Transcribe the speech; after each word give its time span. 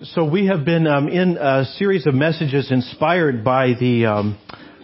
So 0.00 0.24
we 0.24 0.46
have 0.46 0.64
been 0.64 0.86
um, 0.86 1.08
in 1.08 1.36
a 1.38 1.64
series 1.76 2.06
of 2.06 2.14
messages 2.14 2.70
inspired 2.70 3.42
by 3.42 3.72
the 3.80 4.06
um, 4.06 4.38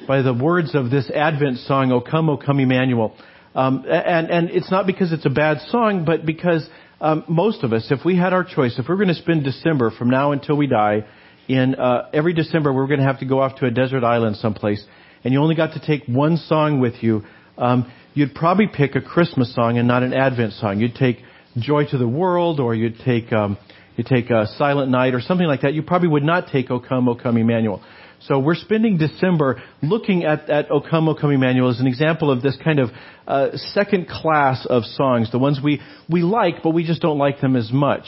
by 0.09 0.23
the 0.23 0.35
words 0.35 0.75
of 0.75 0.91
this 0.91 1.09
Advent 1.09 1.59
song, 1.59 1.93
"O 1.93 2.01
Come, 2.01 2.29
O 2.29 2.37
Come, 2.37 2.59
Emmanuel," 2.59 3.15
um, 3.55 3.85
and 3.89 4.29
and 4.29 4.51
it's 4.51 4.73
not 4.73 4.89
because 4.89 5.13
it's 5.13 5.25
a 5.25 5.31
bad 5.31 5.61
song, 5.69 6.05
but 6.05 6.27
because 6.27 6.69
um, 7.01 7.23
most 7.29 7.63
of 7.63 7.73
us, 7.73 7.93
if 7.93 8.05
we 8.05 8.17
had 8.17 8.33
our 8.33 8.43
choice, 8.43 8.77
if 8.77 8.89
we're 8.89 8.97
going 8.97 9.07
to 9.07 9.15
spend 9.15 9.45
December 9.45 9.93
from 9.93 10.11
now 10.11 10.33
until 10.33 10.57
we 10.57 10.67
die, 10.67 11.07
in 11.47 11.77
uh, 11.77 12.09
every 12.13 12.33
December 12.33 12.73
we're 12.73 12.89
going 12.89 12.99
to 12.99 13.07
have 13.07 13.21
to 13.21 13.27
go 13.27 13.41
off 13.41 13.61
to 13.61 13.67
a 13.67 13.71
desert 13.71 14.03
island 14.03 14.35
someplace, 14.39 14.85
and 15.23 15.33
you 15.33 15.41
only 15.41 15.55
got 15.55 15.75
to 15.75 15.87
take 15.87 16.03
one 16.09 16.39
song 16.39 16.81
with 16.81 16.95
you, 17.05 17.23
um, 17.57 17.89
you'd 18.15 18.35
probably 18.35 18.67
pick 18.67 18.97
a 18.97 19.01
Christmas 19.01 19.55
song 19.55 19.79
and 19.79 19.87
not 19.87 20.03
an 20.03 20.13
Advent 20.13 20.55
song. 20.55 20.81
You'd 20.81 20.97
take 20.97 21.19
"Joy 21.57 21.85
to 21.93 21.99
the 21.99 22.09
World," 22.09 22.59
or 22.59 22.75
you'd 22.75 22.99
take 23.05 23.33
um, 23.33 23.59
you 23.97 24.05
take 24.05 24.31
a 24.31 24.47
Silent 24.59 24.91
Night 24.91 25.15
or 25.15 25.21
something 25.21 25.47
like 25.47 25.63
that, 25.63 25.75
you 25.75 25.83
probably 25.83 26.09
would 26.09 26.23
not 26.23 26.49
take 26.49 26.71
O 26.71 26.81
Come, 26.81 27.09
O 27.09 27.15
Come 27.15 27.37
Emmanuel. 27.37 27.83
So 28.21 28.39
we're 28.39 28.55
spending 28.55 28.97
December 28.97 29.63
looking 29.83 30.25
at, 30.25 30.49
at 30.49 30.71
O 30.71 30.81
Come, 30.81 31.09
O 31.09 31.15
Come 31.15 31.33
Emmanuel 31.33 31.71
as 31.71 31.81
an 31.81 31.87
example 31.87 32.31
of 32.31 32.43
this 32.43 32.57
kind 32.63 32.79
of 32.79 32.91
uh, 33.27 33.57
second 33.57 34.09
class 34.09 34.67
of 34.69 34.85
songs, 34.85 35.31
the 35.31 35.39
ones 35.39 35.61
we, 35.63 35.81
we 36.09 36.23
like, 36.23 36.63
but 36.63 36.71
we 36.71 36.85
just 36.85 37.03
don't 37.03 37.19
like 37.19 37.41
them 37.41 37.55
as 37.55 37.71
much. 37.73 38.05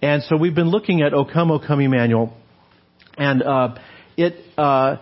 And 0.00 0.22
so 0.22 0.36
we've 0.36 0.54
been 0.54 0.70
looking 0.70 1.02
at 1.02 1.12
O 1.12 1.24
Come, 1.24 1.50
O 1.50 1.58
Come 1.58 1.80
Emmanuel, 1.80 2.34
and 3.16 3.42
uh, 3.42 3.74
it 4.16 4.36
uh, 4.56 4.96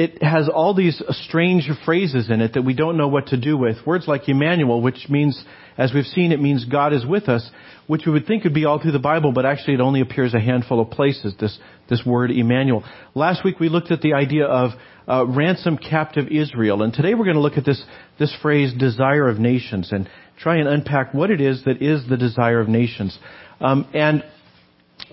it 0.00 0.22
has 0.22 0.48
all 0.48 0.72
these 0.72 1.02
strange 1.26 1.68
phrases 1.84 2.30
in 2.30 2.40
it 2.40 2.54
that 2.54 2.62
we 2.62 2.72
don't 2.72 2.96
know 2.96 3.08
what 3.08 3.26
to 3.28 3.36
do 3.36 3.58
with. 3.58 3.76
Words 3.84 4.08
like 4.08 4.30
Emmanuel, 4.30 4.80
which 4.80 5.08
means, 5.10 5.44
as 5.76 5.92
we've 5.92 6.06
seen, 6.06 6.32
it 6.32 6.40
means 6.40 6.64
God 6.64 6.94
is 6.94 7.04
with 7.04 7.28
us, 7.28 7.48
which 7.86 8.06
we 8.06 8.12
would 8.12 8.26
think 8.26 8.44
would 8.44 8.54
be 8.54 8.64
all 8.64 8.80
through 8.80 8.92
the 8.92 8.98
Bible, 8.98 9.32
but 9.32 9.44
actually 9.44 9.74
it 9.74 9.80
only 9.80 10.00
appears 10.00 10.32
a 10.32 10.40
handful 10.40 10.80
of 10.80 10.90
places, 10.90 11.34
this, 11.38 11.58
this 11.90 12.02
word 12.06 12.30
Emmanuel. 12.30 12.82
Last 13.14 13.44
week 13.44 13.60
we 13.60 13.68
looked 13.68 13.90
at 13.90 14.00
the 14.00 14.14
idea 14.14 14.46
of 14.46 14.70
uh, 15.06 15.26
ransom 15.26 15.76
captive 15.76 16.28
Israel, 16.28 16.82
and 16.82 16.94
today 16.94 17.12
we're 17.12 17.26
going 17.26 17.36
to 17.36 17.42
look 17.42 17.58
at 17.58 17.66
this, 17.66 17.82
this 18.18 18.34
phrase, 18.40 18.72
desire 18.72 19.28
of 19.28 19.38
nations, 19.38 19.92
and 19.92 20.08
try 20.38 20.56
and 20.56 20.68
unpack 20.68 21.12
what 21.12 21.30
it 21.30 21.42
is 21.42 21.64
that 21.66 21.82
is 21.82 22.08
the 22.08 22.16
desire 22.16 22.60
of 22.60 22.68
nations. 22.68 23.18
Um, 23.60 23.86
and 23.92 24.24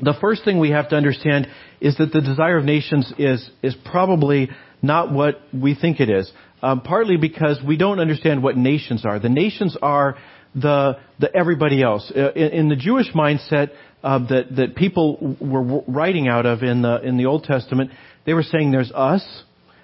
the 0.02 0.14
first 0.22 0.46
thing 0.46 0.60
we 0.60 0.70
have 0.70 0.88
to 0.90 0.96
understand 0.96 1.48
is 1.82 1.98
that 1.98 2.14
the 2.14 2.22
desire 2.22 2.58
of 2.58 2.64
nations 2.64 3.12
is, 3.18 3.50
is 3.62 3.76
probably 3.84 4.50
not 4.82 5.12
what 5.12 5.42
we 5.54 5.76
think 5.76 6.00
it 6.00 6.10
is. 6.10 6.32
Um, 6.62 6.82
partly 6.82 7.18
because 7.18 7.60
we 7.66 7.78
don't 7.78 8.00
understand 8.00 8.42
what 8.42 8.58
nations 8.58 9.06
are. 9.06 9.20
The 9.20 9.30
nations 9.30 9.78
are 9.82 10.18
the 10.56 10.98
the 11.20 11.36
everybody 11.36 11.84
else. 11.84 12.12
Uh, 12.16 12.32
in, 12.34 12.52
in, 12.52 12.70
the 12.70 12.76
Jewish 12.76 13.12
mindset 13.14 13.72
uh, 14.04 14.20
that 14.30 14.56
that 14.56 14.76
people 14.76 15.38
were 15.40 15.84
writing 15.88 16.28
out 16.28 16.46
of 16.46 16.64
in 16.64 16.82
the 16.82 17.00
in 17.02 17.18
the 17.18 17.28
Old 17.28 17.44
Testament, 17.44 17.92
they 18.26 18.34
were 18.34 18.44
saying 18.44 18.72
there's 18.72 18.92
us, 18.92 19.24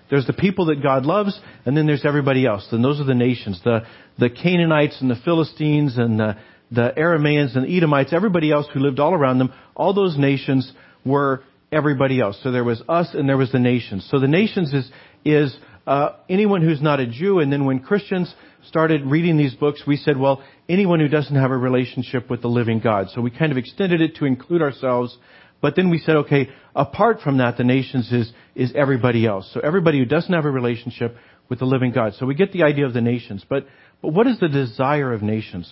there's 0.09 0.25
the 0.25 0.33
people 0.33 0.66
that 0.67 0.81
God 0.81 1.05
loves, 1.05 1.39
and 1.66 1.77
then 1.77 1.86
there's 1.86 2.05
everybody 2.05 2.45
else. 2.45 2.67
And 2.71 2.83
those 2.83 2.99
are 2.99 3.05
the 3.05 3.14
nations, 3.14 3.61
the 3.64 3.81
the 4.17 4.30
Canaanites 4.30 4.99
and 4.99 5.11
the 5.11 5.19
Philistines 5.23 5.97
and 5.97 6.19
the 6.19 6.38
the 6.71 6.91
Aramaeans 6.97 7.55
and 7.55 7.66
the 7.66 7.77
Edomites, 7.77 8.14
everybody 8.14 8.52
else 8.52 8.66
who 8.73 8.80
lived 8.80 8.99
all 8.99 9.14
around 9.14 9.38
them. 9.38 9.53
All 9.75 9.94
those 9.94 10.17
nations 10.17 10.71
were 11.05 11.44
everybody 11.74 12.20
else. 12.20 12.40
So 12.44 12.52
there 12.52 12.64
was 12.64 12.82
us 12.88 13.10
and 13.14 13.28
there 13.28 13.38
was 13.38 13.52
the 13.52 13.60
nations. 13.60 14.08
So 14.10 14.20
the 14.20 14.28
nations 14.28 14.74
is, 14.74 14.90
is 15.26 15.56
uh, 15.86 16.14
anyone 16.30 16.62
who's 16.62 16.82
not 16.82 17.00
a 17.00 17.08
Jew. 17.08 17.40
And 17.40 17.52
then 17.52 17.66
when 17.66 17.80
Christians 17.80 18.34
started 18.68 19.06
reading 19.06 19.38
these 19.38 19.54
books, 19.56 19.84
we 19.86 19.98
said, 19.98 20.18
well, 20.18 20.44
anyone 20.70 21.00
who 21.00 21.08
doesn't 21.08 21.36
have 21.36 21.52
a 21.52 21.58
relationship 21.58 22.30
with 22.30 22.42
the 22.42 22.48
living 22.48 22.80
God. 22.80 23.08
So 23.14 23.22
we 23.22 23.32
kind 23.32 23.52
of 23.52 23.58
extended 23.58 24.02
it 24.02 24.16
to 24.18 24.26
include 24.26 24.62
ourselves. 24.62 25.18
But 25.62 25.76
then 25.76 25.90
we 25.90 26.00
said, 26.00 26.16
okay, 26.18 26.50
apart 26.76 27.22
from 27.22 27.38
that, 27.38 27.58
the 27.58 27.64
nations 27.64 28.12
is, 28.12 28.32
is 28.56 28.72
everybody 28.76 29.26
else. 29.26 29.50
So 29.54 29.60
everybody 29.60 30.00
who 30.00 30.06
doesn't 30.06 30.34
have 30.34 30.46
a 30.46 30.52
relationship 30.52 31.16
with 31.50 31.60
the 31.60 31.66
living 31.66 31.92
God. 31.92 32.14
So 32.16 32.26
we 32.26 32.36
get 32.36 32.52
the 32.52 32.64
idea 32.64 32.86
of 32.86 32.94
the 32.94 33.02
nations. 33.02 33.46
But, 33.48 33.68
but 34.02 34.14
what 34.14 34.28
is 34.28 34.39
the 34.39 34.48
desire 34.48 35.14
of 35.14 35.22
nations? 35.22 35.72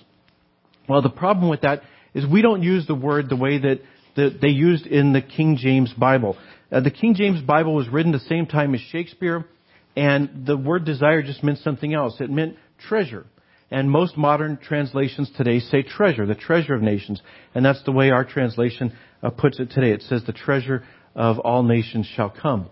Well, 0.87 1.01
the 1.01 1.09
problem 1.09 1.49
with 1.49 1.61
that 1.61 1.81
is 2.13 2.25
we 2.25 2.41
don't 2.41 2.63
use 2.63 2.87
the 2.87 2.95
word 2.95 3.29
the 3.29 3.35
way 3.35 3.57
that 3.57 3.79
that 4.21 4.39
they 4.41 4.49
used 4.49 4.85
in 4.85 5.13
the 5.13 5.21
King 5.21 5.57
James 5.57 5.91
Bible. 5.93 6.37
Uh, 6.71 6.79
the 6.79 6.91
King 6.91 7.15
James 7.15 7.41
Bible 7.41 7.73
was 7.73 7.89
written 7.89 8.11
the 8.11 8.19
same 8.19 8.45
time 8.45 8.73
as 8.75 8.81
Shakespeare, 8.91 9.45
and 9.95 10.45
the 10.45 10.55
word 10.55 10.85
desire 10.85 11.21
just 11.21 11.43
meant 11.43 11.57
something 11.59 11.93
else. 11.93 12.15
It 12.19 12.29
meant 12.29 12.55
treasure. 12.87 13.25
And 13.71 13.89
most 13.89 14.17
modern 14.17 14.57
translations 14.57 15.31
today 15.37 15.59
say 15.59 15.81
treasure, 15.81 16.25
the 16.25 16.35
treasure 16.35 16.73
of 16.75 16.81
nations. 16.81 17.21
And 17.55 17.65
that's 17.65 17.83
the 17.83 17.91
way 17.91 18.11
our 18.11 18.25
translation 18.25 18.93
uh, 19.23 19.29
puts 19.29 19.59
it 19.59 19.71
today. 19.71 19.91
It 19.91 20.03
says 20.03 20.23
the 20.25 20.33
treasure 20.33 20.83
of 21.15 21.39
all 21.39 21.63
nations 21.63 22.05
shall 22.15 22.29
come. 22.29 22.69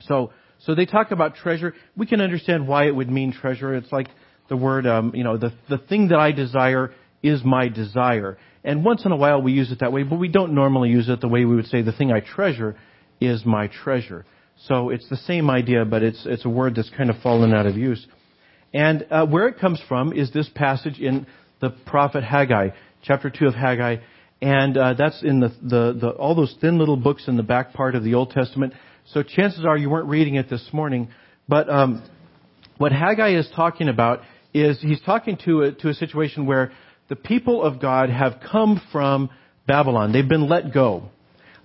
So, 0.00 0.32
so 0.60 0.74
they 0.74 0.86
talk 0.86 1.10
about 1.10 1.36
treasure. 1.36 1.74
We 1.96 2.06
can 2.06 2.20
understand 2.20 2.68
why 2.68 2.86
it 2.86 2.94
would 2.94 3.10
mean 3.10 3.32
treasure. 3.32 3.74
It's 3.74 3.90
like 3.90 4.08
the 4.48 4.56
word, 4.56 4.86
um, 4.86 5.12
you 5.14 5.24
know, 5.24 5.36
the, 5.36 5.52
the 5.68 5.78
thing 5.78 6.08
that 6.08 6.18
I 6.18 6.32
desire 6.32 6.92
is 7.22 7.42
my 7.42 7.68
desire. 7.68 8.38
And 8.62 8.84
once 8.84 9.04
in 9.04 9.12
a 9.12 9.16
while 9.16 9.40
we 9.40 9.52
use 9.52 9.72
it 9.72 9.80
that 9.80 9.92
way, 9.92 10.02
but 10.02 10.18
we 10.18 10.28
don't 10.28 10.54
normally 10.54 10.90
use 10.90 11.08
it 11.08 11.20
the 11.20 11.28
way 11.28 11.44
we 11.44 11.56
would 11.56 11.66
say 11.66 11.82
the 11.82 11.92
thing 11.92 12.12
I 12.12 12.20
treasure 12.20 12.76
is 13.20 13.44
my 13.44 13.68
treasure. 13.68 14.26
So 14.68 14.90
it's 14.90 15.08
the 15.08 15.16
same 15.16 15.48
idea, 15.48 15.84
but 15.84 16.02
it's, 16.02 16.26
it's 16.26 16.44
a 16.44 16.48
word 16.48 16.74
that's 16.74 16.90
kind 16.90 17.08
of 17.08 17.16
fallen 17.22 17.54
out 17.54 17.66
of 17.66 17.76
use. 17.76 18.06
And 18.74 19.06
uh, 19.10 19.26
where 19.26 19.48
it 19.48 19.58
comes 19.58 19.80
from 19.88 20.12
is 20.12 20.30
this 20.32 20.48
passage 20.54 20.98
in 20.98 21.26
the 21.60 21.70
prophet 21.70 22.22
Haggai, 22.22 22.70
chapter 23.02 23.30
2 23.30 23.46
of 23.46 23.54
Haggai, 23.54 23.96
and 24.42 24.76
uh, 24.76 24.94
that's 24.94 25.22
in 25.22 25.40
the, 25.40 25.48
the, 25.62 25.98
the, 25.98 26.08
all 26.10 26.34
those 26.34 26.54
thin 26.60 26.78
little 26.78 26.96
books 26.96 27.24
in 27.28 27.36
the 27.36 27.42
back 27.42 27.72
part 27.72 27.94
of 27.94 28.04
the 28.04 28.14
Old 28.14 28.30
Testament. 28.30 28.74
So 29.12 29.22
chances 29.22 29.64
are 29.64 29.76
you 29.76 29.90
weren't 29.90 30.08
reading 30.08 30.36
it 30.36 30.48
this 30.48 30.66
morning, 30.72 31.08
but 31.48 31.68
um, 31.68 32.02
what 32.78 32.92
Haggai 32.92 33.36
is 33.36 33.48
talking 33.54 33.88
about 33.88 34.20
is 34.54 34.80
he's 34.80 35.00
talking 35.02 35.38
to 35.44 35.62
a, 35.62 35.72
to 35.72 35.88
a 35.88 35.94
situation 35.94 36.46
where 36.46 36.72
the 37.10 37.16
people 37.16 37.62
of 37.64 37.80
God 37.80 38.08
have 38.08 38.36
come 38.50 38.80
from 38.92 39.30
Babylon. 39.66 40.12
They've 40.12 40.26
been 40.26 40.48
let 40.48 40.72
go. 40.72 41.10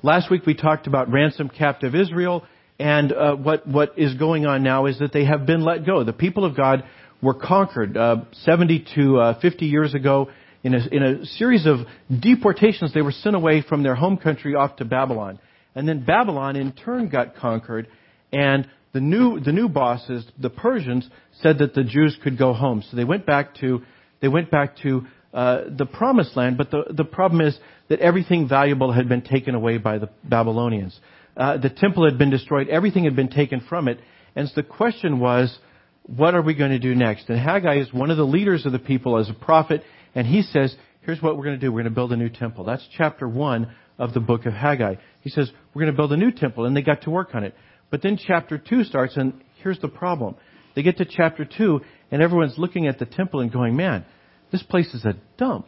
Last 0.01 0.31
week 0.31 0.45
we 0.47 0.55
talked 0.55 0.87
about 0.87 1.11
ransom 1.11 1.49
captive 1.49 1.93
Israel, 1.93 2.43
and 2.79 3.13
uh, 3.13 3.35
what 3.35 3.65
what 3.67 3.97
is 3.97 4.15
going 4.15 4.47
on 4.47 4.63
now 4.63 4.87
is 4.87 4.97
that 4.99 5.13
they 5.13 5.23
have 5.23 5.45
been 5.45 5.63
let 5.63 5.85
go. 5.85 6.03
The 6.03 6.13
people 6.13 6.45
of 6.45 6.57
God 6.57 6.83
were 7.21 7.35
conquered 7.35 7.95
uh, 7.95 8.25
70 8.41 8.87
to 8.95 9.19
uh, 9.19 9.39
50 9.39 9.67
years 9.67 9.93
ago 9.93 10.29
in 10.63 10.73
a, 10.73 10.79
in 10.91 11.03
a 11.03 11.25
series 11.25 11.67
of 11.67 11.77
deportations. 12.09 12.91
They 12.93 13.03
were 13.03 13.11
sent 13.11 13.35
away 13.35 13.61
from 13.61 13.83
their 13.83 13.95
home 13.95 14.17
country 14.17 14.55
off 14.55 14.77
to 14.77 14.85
Babylon, 14.85 15.39
and 15.75 15.87
then 15.87 16.03
Babylon 16.03 16.55
in 16.55 16.71
turn 16.71 17.07
got 17.07 17.35
conquered, 17.35 17.87
and 18.33 18.67
the 18.93 18.99
new 18.99 19.39
the 19.39 19.51
new 19.51 19.69
bosses, 19.69 20.25
the 20.39 20.49
Persians, 20.49 21.07
said 21.43 21.59
that 21.59 21.75
the 21.75 21.83
Jews 21.83 22.17
could 22.23 22.35
go 22.35 22.51
home. 22.53 22.83
So 22.89 22.97
they 22.97 23.03
went 23.03 23.27
back 23.27 23.53
to 23.59 23.83
they 24.21 24.27
went 24.27 24.49
back 24.49 24.77
to 24.77 25.05
uh, 25.35 25.63
the 25.69 25.85
promised 25.85 26.35
land, 26.35 26.57
but 26.57 26.71
the, 26.71 26.85
the 26.89 27.03
problem 27.03 27.41
is 27.41 27.59
that 27.89 27.99
everything 27.99 28.47
valuable 28.47 28.91
had 28.91 29.07
been 29.07 29.21
taken 29.21 29.53
away 29.53 29.77
by 29.77 29.97
the 29.99 30.09
Babylonians. 30.23 30.97
Uh, 31.37 31.57
the 31.57 31.69
temple 31.69 32.05
had 32.05 32.17
been 32.17 32.29
destroyed, 32.29 32.69
everything 32.69 33.03
had 33.03 33.15
been 33.15 33.29
taken 33.29 33.59
from 33.69 33.87
it, 33.89 33.99
and 34.35 34.47
so 34.47 34.53
the 34.55 34.63
question 34.63 35.19
was, 35.19 35.55
what 36.03 36.35
are 36.35 36.41
we 36.41 36.53
going 36.53 36.71
to 36.71 36.79
do 36.79 36.95
next? 36.95 37.29
And 37.29 37.37
Haggai 37.37 37.79
is 37.79 37.93
one 37.93 38.11
of 38.11 38.17
the 38.17 38.23
leaders 38.23 38.65
of 38.65 38.71
the 38.71 38.79
people 38.79 39.17
as 39.17 39.29
a 39.29 39.33
prophet, 39.33 39.83
and 40.15 40.25
he 40.25 40.41
says, 40.41 40.75
here's 41.01 41.21
what 41.21 41.35
we're 41.35 41.43
going 41.43 41.59
to 41.59 41.65
do. 41.65 41.71
We're 41.71 41.81
going 41.81 41.93
to 41.93 41.95
build 41.95 42.13
a 42.13 42.17
new 42.17 42.29
temple. 42.29 42.63
That's 42.63 42.87
chapter 42.97 43.27
one 43.27 43.75
of 43.99 44.13
the 44.13 44.19
book 44.21 44.45
of 44.45 44.53
Haggai. 44.53 44.95
He 45.21 45.29
says, 45.29 45.51
we're 45.73 45.81
going 45.81 45.93
to 45.93 45.97
build 45.97 46.13
a 46.13 46.17
new 46.17 46.31
temple, 46.31 46.65
and 46.65 46.75
they 46.75 46.81
got 46.81 47.01
to 47.03 47.09
work 47.09 47.35
on 47.35 47.43
it. 47.43 47.53
But 47.89 48.01
then 48.01 48.17
chapter 48.17 48.57
two 48.57 48.83
starts, 48.83 49.17
and 49.17 49.41
here's 49.61 49.79
the 49.79 49.87
problem. 49.89 50.35
They 50.75 50.83
get 50.83 50.97
to 50.97 51.05
chapter 51.05 51.45
two, 51.45 51.81
and 52.11 52.21
everyone's 52.21 52.57
looking 52.57 52.87
at 52.87 52.99
the 52.99 53.05
temple 53.05 53.41
and 53.41 53.51
going, 53.51 53.75
man, 53.75 54.05
this 54.51 54.63
place 54.63 54.93
is 54.93 55.05
a 55.05 55.15
dump. 55.37 55.67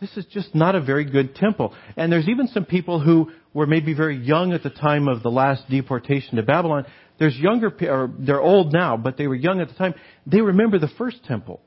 This 0.00 0.16
is 0.16 0.26
just 0.26 0.54
not 0.54 0.76
a 0.76 0.80
very 0.80 1.04
good 1.04 1.34
temple. 1.34 1.74
And 1.96 2.12
there's 2.12 2.28
even 2.28 2.46
some 2.48 2.64
people 2.64 3.00
who 3.00 3.32
were 3.52 3.66
maybe 3.66 3.94
very 3.94 4.16
young 4.16 4.52
at 4.52 4.62
the 4.62 4.70
time 4.70 5.08
of 5.08 5.22
the 5.22 5.30
last 5.30 5.68
deportation 5.68 6.36
to 6.36 6.42
Babylon. 6.42 6.86
There's 7.18 7.36
younger, 7.36 7.72
or 7.82 8.12
they're 8.16 8.40
old 8.40 8.72
now, 8.72 8.96
but 8.96 9.16
they 9.16 9.26
were 9.26 9.34
young 9.34 9.60
at 9.60 9.68
the 9.68 9.74
time. 9.74 9.94
They 10.26 10.40
remember 10.40 10.78
the 10.78 10.90
first 10.98 11.24
temple. 11.24 11.60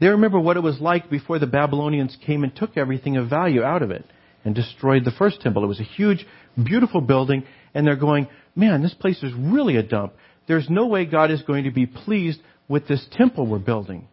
They 0.00 0.08
remember 0.08 0.40
what 0.40 0.56
it 0.56 0.62
was 0.62 0.80
like 0.80 1.08
before 1.08 1.38
the 1.38 1.46
Babylonians 1.46 2.16
came 2.26 2.42
and 2.42 2.54
took 2.54 2.76
everything 2.76 3.16
of 3.16 3.30
value 3.30 3.62
out 3.62 3.82
of 3.82 3.90
it 3.90 4.04
and 4.44 4.54
destroyed 4.54 5.04
the 5.04 5.12
first 5.12 5.40
temple. 5.40 5.64
It 5.64 5.68
was 5.68 5.80
a 5.80 5.84
huge, 5.84 6.26
beautiful 6.62 7.00
building, 7.00 7.44
and 7.72 7.86
they're 7.86 7.96
going, 7.96 8.28
man, 8.54 8.82
this 8.82 8.94
place 8.94 9.22
is 9.22 9.32
really 9.34 9.76
a 9.76 9.82
dump. 9.82 10.12
There's 10.48 10.68
no 10.68 10.86
way 10.86 11.04
God 11.04 11.30
is 11.30 11.42
going 11.42 11.64
to 11.64 11.70
be 11.70 11.86
pleased 11.86 12.40
with 12.68 12.86
this 12.88 13.06
temple 13.12 13.46
we're 13.46 13.58
building. 13.58 14.08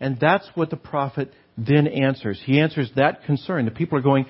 And 0.00 0.18
that's 0.18 0.48
what 0.54 0.70
the 0.70 0.76
prophet 0.76 1.32
then 1.58 1.86
answers. 1.86 2.40
He 2.44 2.58
answers 2.60 2.90
that 2.96 3.24
concern. 3.24 3.66
The 3.66 3.70
people 3.70 3.98
are 3.98 4.02
going, 4.02 4.26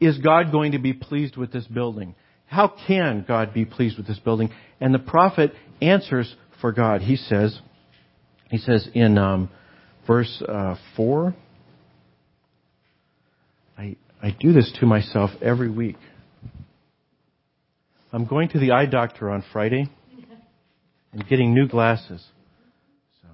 is 0.00 0.18
God 0.18 0.52
going 0.52 0.72
to 0.72 0.78
be 0.78 0.92
pleased 0.92 1.36
with 1.36 1.52
this 1.52 1.66
building? 1.66 2.14
How 2.46 2.72
can 2.86 3.24
God 3.26 3.54
be 3.54 3.64
pleased 3.64 3.96
with 3.96 4.06
this 4.06 4.18
building? 4.18 4.50
And 4.80 4.94
the 4.94 4.98
prophet 4.98 5.52
answers 5.80 6.34
for 6.60 6.72
God. 6.72 7.00
He 7.00 7.16
says, 7.16 7.58
he 8.50 8.58
says 8.58 8.88
in 8.94 9.16
um, 9.18 9.50
verse 10.06 10.42
uh, 10.46 10.76
4, 10.96 11.34
I, 13.78 13.96
I 14.22 14.36
do 14.38 14.52
this 14.52 14.70
to 14.80 14.86
myself 14.86 15.30
every 15.42 15.70
week. 15.70 15.96
I'm 18.12 18.26
going 18.26 18.48
to 18.50 18.60
the 18.60 18.70
eye 18.70 18.86
doctor 18.86 19.30
on 19.30 19.42
Friday 19.52 19.88
and 21.12 21.26
getting 21.28 21.54
new 21.54 21.66
glasses. 21.66 22.24
So, 23.22 23.28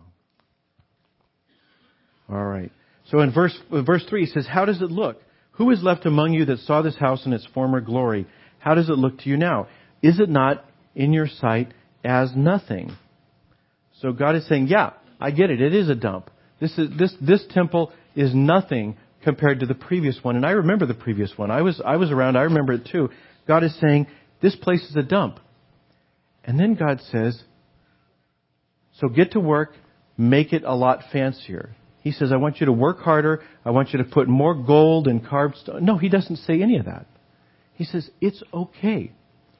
all 2.30 2.44
right. 2.44 2.70
So 3.10 3.20
in 3.20 3.32
verse 3.32 3.56
verse 3.70 4.04
three, 4.08 4.24
he 4.24 4.30
says, 4.30 4.46
"How 4.46 4.64
does 4.64 4.80
it 4.82 4.90
look? 4.90 5.20
Who 5.52 5.70
is 5.70 5.82
left 5.82 6.06
among 6.06 6.32
you 6.32 6.44
that 6.46 6.60
saw 6.60 6.82
this 6.82 6.96
house 6.96 7.26
in 7.26 7.32
its 7.32 7.46
former 7.46 7.80
glory? 7.80 8.26
How 8.58 8.74
does 8.74 8.88
it 8.88 8.98
look 8.98 9.18
to 9.20 9.28
you 9.28 9.36
now? 9.36 9.68
Is 10.02 10.20
it 10.20 10.28
not 10.28 10.64
in 10.94 11.12
your 11.12 11.26
sight 11.26 11.72
as 12.04 12.34
nothing?" 12.34 12.92
So 14.00 14.12
God 14.12 14.36
is 14.36 14.46
saying, 14.46 14.68
"Yeah, 14.68 14.92
I 15.20 15.30
get 15.30 15.50
it. 15.50 15.60
It 15.60 15.74
is 15.74 15.88
a 15.88 15.94
dump. 15.94 16.30
This 16.60 16.78
is 16.78 16.90
this 16.96 17.14
this 17.20 17.44
temple 17.50 17.92
is 18.14 18.34
nothing 18.34 18.96
compared 19.22 19.60
to 19.60 19.66
the 19.66 19.74
previous 19.74 20.22
one. 20.22 20.36
And 20.36 20.46
I 20.46 20.52
remember 20.52 20.86
the 20.86 20.94
previous 20.94 21.36
one. 21.36 21.50
I 21.50 21.62
was 21.62 21.80
I 21.84 21.96
was 21.96 22.10
around. 22.10 22.36
I 22.36 22.42
remember 22.42 22.72
it 22.74 22.86
too. 22.90 23.10
God 23.46 23.64
is 23.64 23.78
saying 23.80 24.06
this 24.40 24.56
place 24.56 24.88
is 24.88 24.96
a 24.96 25.02
dump. 25.02 25.40
And 26.44 26.58
then 26.58 26.74
God 26.74 27.00
says, 27.10 27.42
so 28.94 29.08
get 29.08 29.32
to 29.32 29.40
work, 29.40 29.74
make 30.16 30.52
it 30.52 30.62
a 30.64 30.74
lot 30.74 31.00
fancier. 31.12 31.74
He 32.00 32.12
says, 32.12 32.32
I 32.32 32.36
want 32.36 32.60
you 32.60 32.66
to 32.66 32.72
work 32.72 33.00
harder. 33.00 33.42
I 33.64 33.70
want 33.70 33.92
you 33.92 33.98
to 33.98 34.04
put 34.04 34.28
more 34.28 34.54
gold 34.54 35.06
and 35.06 35.26
carved 35.26 35.56
stone. 35.56 35.84
No, 35.84 35.98
he 35.98 36.08
doesn't 36.08 36.36
say 36.36 36.62
any 36.62 36.78
of 36.78 36.86
that. 36.86 37.06
He 37.74 37.84
says, 37.84 38.10
it's 38.20 38.42
okay. 38.52 39.12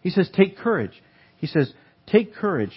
He 0.03 0.11
says, 0.11 0.31
take 0.35 0.57
courage. 0.57 1.03
He 1.37 1.47
says, 1.47 1.73
take 2.07 2.35
courage, 2.35 2.73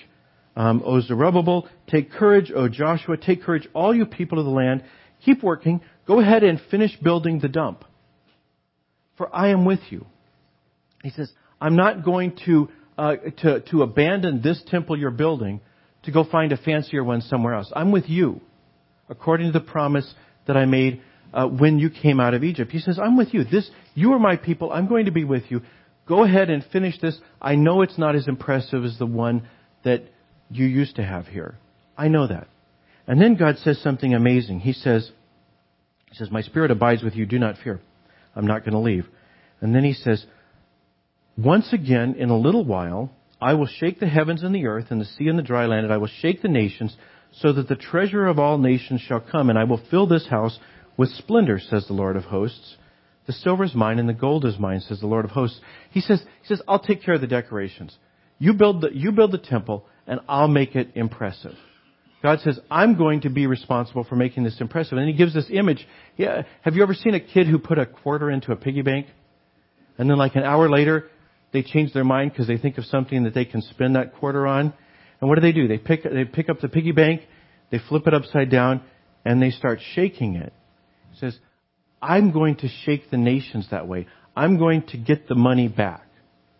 um, 0.56 0.82
O 0.86 1.00
Zerubbabel. 1.02 1.68
Take 1.88 2.12
courage, 2.12 2.52
O 2.54 2.68
Joshua. 2.68 3.18
Take 3.18 3.44
courage, 3.44 3.68
all 3.74 3.96
you 3.96 4.06
people 4.06 4.40
of 4.40 4.46
the 4.46 4.52
land. 4.52 4.84
Keep 5.24 5.44
working. 5.44 5.82
Go 6.06 6.20
ahead 6.20 6.44
and 6.44 6.62
finish 6.70 6.96
building 6.98 7.40
the 7.40 7.48
dump. 7.48 7.86
For 9.18 9.34
I 9.34 9.50
am 9.50 9.66
with 9.66 9.80
you. 9.90 10.06
He 11.04 11.10
says, 11.12 11.32
I'm 11.62 11.76
not 11.76 12.04
going 12.04 12.38
to, 12.46 12.70
uh, 12.98 13.16
to, 13.42 13.62
to 13.62 13.84
abandon 13.84 14.42
this 14.42 14.62
temple 14.68 14.98
you're 14.98 15.12
building 15.12 15.62
to 16.04 16.12
go 16.12 16.24
find 16.24 16.52
a 16.52 16.58
fancier 16.58 17.04
one 17.04 17.22
somewhere 17.22 17.54
else. 17.54 17.72
I'm 17.76 17.92
with 17.92 18.10
you, 18.10 18.42
according 19.14 19.46
to 19.46 19.58
the 19.60 19.64
promise 19.64 20.12
that 20.48 20.58
I 20.58 20.66
made 20.66 21.02
uh, 21.34 21.48
when 21.48 21.78
you 21.78 21.90
came 21.90 22.20
out 22.20 22.34
of 22.34 22.44
Egypt. 22.44 22.72
He 22.72 22.80
says, 22.80 23.00
I'm 23.00 23.16
with 23.16 23.34
you. 23.34 23.44
This, 23.44 23.70
you 23.94 24.14
are 24.14 24.20
my 24.20 24.36
people. 24.36 24.74
I'm 24.74 24.88
going 24.88 25.06
to 25.06 25.12
be 25.12 25.24
with 25.24 25.44
you. 25.50 25.62
Go 26.08 26.24
ahead 26.24 26.50
and 26.50 26.66
finish 26.72 27.00
this. 27.00 27.18
I 27.42 27.56
know 27.56 27.82
it's 27.82 27.98
not 27.98 28.16
as 28.16 28.28
impressive 28.28 28.84
as 28.84 28.98
the 28.98 29.06
one 29.06 29.48
that 29.84 30.04
you 30.50 30.66
used 30.66 30.96
to 30.98 31.04
have 31.04 31.28
here. 31.28 31.56
I 31.98 32.08
know 32.08 32.28
that. 32.28 32.48
And 33.08 33.22
then 33.22 33.36
God 33.36 33.58
says 33.60 33.82
something 33.82 34.14
amazing. 34.14 34.62
He 34.62 34.74
says, 34.74 35.12
he 36.10 36.16
says, 36.16 36.32
My 36.32 36.42
spirit 36.42 36.72
abides 36.72 37.04
with 37.04 37.16
you. 37.16 37.26
Do 37.26 37.38
not 37.40 37.58
fear. 37.64 37.80
I'm 38.36 38.48
not 38.48 38.62
going 38.62 38.74
to 38.74 38.80
leave. 38.80 39.06
And 39.62 39.76
then 39.76 39.84
he 39.84 39.94
says, 39.94 40.26
Once 41.38 41.72
again, 41.72 42.16
in 42.18 42.30
a 42.30 42.38
little 42.38 42.66
while, 42.66 43.12
I 43.40 43.54
will 43.54 43.68
shake 43.68 44.00
the 44.00 44.08
heavens 44.08 44.42
and 44.42 44.56
the 44.56 44.66
earth 44.66 44.88
and 44.90 45.00
the 45.00 45.06
sea 45.06 45.28
and 45.28 45.38
the 45.38 45.44
dry 45.44 45.66
land, 45.66 45.86
and 45.86 45.94
I 45.94 45.98
will 45.98 46.10
shake 46.22 46.42
the 46.42 46.48
nations, 46.48 46.96
so 47.40 47.52
that 47.54 47.68
the 47.68 47.76
treasure 47.76 48.28
of 48.28 48.40
all 48.40 48.58
nations 48.58 49.02
shall 49.02 49.20
come, 49.20 49.50
and 49.50 49.58
I 49.58 49.64
will 49.64 49.82
fill 49.90 50.08
this 50.08 50.28
house 50.28 50.60
with 50.98 51.10
splendor, 51.10 51.60
says 51.60 51.88
the 51.88 51.94
Lord 51.94 52.16
of 52.16 52.26
hosts. 52.26 52.78
The 53.26 53.34
silver 53.34 53.64
is 53.64 53.74
mine 53.74 54.00
and 54.00 54.08
the 54.08 54.14
gold 54.14 54.46
is 54.46 54.60
mine, 54.60 54.82
says 54.82 55.00
the 55.00 55.08
Lord 55.08 55.26
of 55.26 55.32
hosts. 55.32 55.60
He 55.92 56.02
says, 56.02 56.22
he 56.42 56.48
says, 56.48 56.62
I'll 56.68 56.80
take 56.80 57.04
care 57.04 57.16
of 57.16 57.22
the 57.22 57.28
decorations. 57.28 57.98
You 58.38 58.54
build 58.54 58.82
the, 58.82 58.90
you 58.94 59.12
build 59.12 59.32
the 59.32 59.38
temple, 59.38 59.86
and 60.06 60.20
I'll 60.28 60.48
make 60.48 60.76
it 60.76 60.90
impressive. 60.96 61.56
God 62.22 62.40
says, 62.40 62.60
I'm 62.70 62.98
going 62.98 63.22
to 63.22 63.30
be 63.30 63.48
responsible 63.48 64.04
for 64.04 64.16
making 64.16 64.44
this 64.44 64.60
impressive. 64.62 64.98
And 64.98 65.08
he 65.08 65.14
gives 65.14 65.34
this 65.34 65.48
image. 65.52 65.86
Yeah, 66.16 66.44
have 66.62 66.76
you 66.76 66.84
ever 66.84 66.94
seen 66.94 67.14
a 67.16 67.20
kid 67.20 67.48
who 67.48 67.60
put 67.60 67.80
a 67.80 67.86
quarter 67.86 68.30
into 68.30 68.52
a 68.52 68.56
piggy 68.56 68.82
bank? 68.82 69.08
And 69.98 70.10
then 70.10 70.18
like 70.18 70.36
an 70.36 70.44
hour 70.44 70.70
later, 70.70 71.10
they 71.52 71.64
change 71.64 71.94
their 71.94 72.06
mind 72.06 72.32
because 72.32 72.48
they 72.48 72.58
think 72.58 72.78
of 72.78 72.86
something 72.86 73.24
that 73.24 73.34
they 73.34 73.46
can 73.46 73.62
spend 73.62 73.96
that 73.96 74.16
quarter 74.16 74.48
on. 74.48 74.74
And 75.20 75.30
what 75.30 75.36
do 75.36 75.42
they 75.42 75.52
do? 75.52 75.68
They 75.68 75.78
pick, 75.78 76.04
they 76.04 76.26
pick 76.26 76.50
up 76.50 76.60
the 76.60 76.70
piggy 76.70 76.92
bank, 76.92 77.22
they 77.72 77.80
flip 77.90 78.08
it 78.08 78.14
upside 78.14 78.50
down, 78.50 78.82
and 79.26 79.42
they 79.42 79.52
start 79.52 79.80
shaking 79.94 80.36
it. 80.36 80.54
He 81.12 81.20
says, 81.20 81.38
I'm 82.02 82.32
going 82.32 82.58
to 82.58 82.68
shake 82.86 83.10
the 83.10 83.18
nations 83.18 83.68
that 83.72 83.88
way. 83.88 84.08
I'm 84.36 84.58
going 84.58 84.84
to 84.88 84.98
get 84.98 85.28
the 85.28 85.36
money 85.36 85.68
back. 85.68 86.06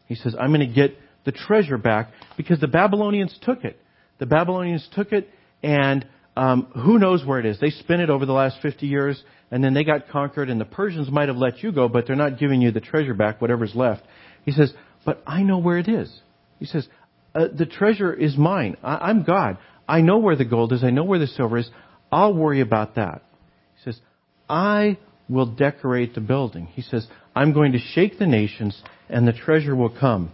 He 0.08 0.16
says, 0.16 0.36
I'm 0.40 0.54
going 0.54 0.68
to 0.68 0.74
get 0.74 0.98
the 1.26 1.32
treasure 1.32 1.78
back 1.78 2.12
because 2.38 2.60
the 2.60 2.68
Babylonians 2.68 3.38
took 3.42 3.64
it. 3.64 3.80
The 4.20 4.26
Babylonians 4.26 4.88
took 4.94 5.12
it 5.12 5.30
and 5.62 6.06
um, 6.36 6.68
who 6.74 6.98
knows 6.98 7.26
where 7.26 7.40
it 7.40 7.46
is? 7.46 7.60
They 7.60 7.70
spent 7.70 8.02
it 8.02 8.10
over 8.10 8.26
the 8.26 8.34
last 8.34 8.58
50 8.62 8.88
years, 8.88 9.22
and 9.52 9.64
then 9.64 9.74
they 9.74 9.84
got 9.84 10.10
conquered, 10.10 10.50
and 10.50 10.60
the 10.60 10.66
Persians 10.66 11.12
might 11.12 11.28
have 11.28 11.38
let 11.38 11.62
you 11.62 11.72
go, 11.72 11.88
but 11.88 12.08
they're 12.08 12.16
not 12.16 12.40
giving 12.40 12.62
you 12.62 12.72
the 12.72 12.82
treasure 12.82 13.14
back, 13.14 13.40
whatever's 13.40 13.76
left. 13.76 14.04
He 14.44 14.52
says, 14.52 14.74
but 15.06 15.22
I 15.28 15.44
know 15.44 15.60
where 15.60 15.78
it 15.78 15.88
is. 15.88 16.12
He 16.60 16.66
says, 16.66 16.88
uh, 17.36 17.48
the 17.54 17.66
treasure 17.66 18.14
is 18.14 18.38
mine. 18.38 18.78
I, 18.84 19.10
I'm 19.10 19.24
God. 19.24 19.58
I 19.88 20.02
know 20.02 20.20
where 20.20 20.36
the 20.36 20.46
gold 20.46 20.74
is. 20.74 20.84
I 20.84 20.92
know 20.92 21.04
where 21.04 21.20
the 21.20 21.28
silver 21.28 21.58
is. 21.58 21.70
I'll 22.12 22.34
worry 22.34 22.62
about 22.62 22.96
that. 22.96 23.24
He 23.76 23.84
says, 23.84 24.00
I 24.50 24.98
will 25.28 25.48
decorate 25.48 26.14
the 26.14 26.22
building. 26.22 26.68
He 26.68 26.82
says, 26.82 27.08
I'm 27.36 27.54
going 27.54 27.72
to 27.72 27.80
shake 27.80 28.20
the 28.20 28.28
nations 28.28 28.82
and 29.10 29.28
the 29.28 29.34
treasure 29.34 29.76
will 29.76 29.90
come. 29.90 30.32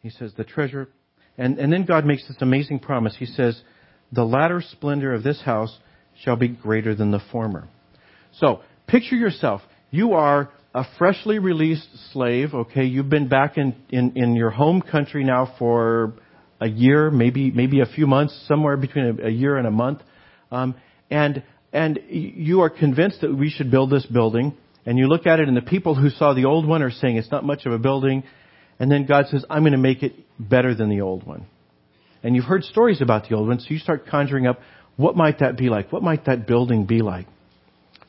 He 0.00 0.10
says, 0.10 0.32
the 0.36 0.44
treasure, 0.44 0.88
and, 1.36 1.58
and 1.58 1.72
then 1.72 1.84
God 1.84 2.04
makes 2.04 2.26
this 2.28 2.36
amazing 2.40 2.80
promise. 2.80 3.16
He 3.18 3.26
says, 3.26 3.60
the 4.12 4.24
latter 4.24 4.62
splendor 4.62 5.12
of 5.12 5.22
this 5.22 5.40
house 5.42 5.76
shall 6.22 6.36
be 6.36 6.48
greater 6.48 6.94
than 6.94 7.10
the 7.10 7.20
former. 7.30 7.68
So, 8.32 8.60
picture 8.86 9.16
yourself. 9.16 9.60
You 9.90 10.12
are 10.12 10.50
a 10.74 10.84
freshly 10.98 11.38
released 11.38 11.88
slave, 12.12 12.54
okay, 12.54 12.84
you've 12.84 13.08
been 13.08 13.28
back 13.28 13.56
in, 13.56 13.74
in, 13.88 14.12
in 14.16 14.34
your 14.34 14.50
home 14.50 14.82
country 14.82 15.24
now 15.24 15.54
for 15.58 16.14
a 16.60 16.68
year, 16.68 17.10
maybe, 17.10 17.50
maybe 17.50 17.80
a 17.80 17.86
few 17.86 18.06
months, 18.06 18.44
somewhere 18.46 18.76
between 18.76 19.18
a, 19.20 19.26
a 19.26 19.30
year 19.30 19.56
and 19.56 19.66
a 19.66 19.70
month. 19.70 20.00
Um, 20.50 20.74
and, 21.10 21.42
and 21.72 21.98
you 22.08 22.60
are 22.60 22.70
convinced 22.70 23.22
that 23.22 23.34
we 23.34 23.50
should 23.50 23.70
build 23.70 23.90
this 23.90 24.04
building. 24.06 24.56
And 24.84 24.98
you 24.98 25.06
look 25.06 25.26
at 25.26 25.40
it 25.40 25.48
and 25.48 25.56
the 25.56 25.62
people 25.62 25.94
who 25.94 26.10
saw 26.10 26.34
the 26.34 26.44
old 26.44 26.66
one 26.66 26.82
are 26.82 26.90
saying 26.90 27.16
it's 27.16 27.30
not 27.30 27.44
much 27.44 27.66
of 27.66 27.72
a 27.72 27.78
building. 27.78 28.24
And 28.78 28.90
then 28.90 29.06
God 29.06 29.26
says, 29.28 29.44
I'm 29.48 29.62
going 29.62 29.72
to 29.72 29.78
make 29.78 30.02
it 30.02 30.14
better 30.38 30.74
than 30.74 30.88
the 30.90 31.00
old 31.00 31.26
one. 31.26 31.46
And 32.22 32.34
you've 32.34 32.44
heard 32.44 32.64
stories 32.64 33.00
about 33.00 33.28
the 33.28 33.36
old 33.36 33.48
one, 33.48 33.60
so 33.60 33.66
you 33.70 33.78
start 33.78 34.06
conjuring 34.06 34.46
up, 34.46 34.60
what 34.96 35.16
might 35.16 35.38
that 35.38 35.56
be 35.56 35.68
like? 35.68 35.92
What 35.92 36.02
might 36.02 36.24
that 36.26 36.46
building 36.46 36.84
be 36.84 37.00
like? 37.00 37.26